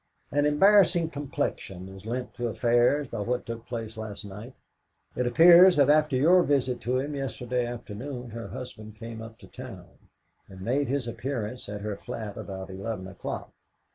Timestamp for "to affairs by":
2.33-3.19